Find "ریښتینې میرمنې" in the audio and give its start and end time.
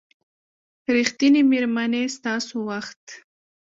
0.95-2.03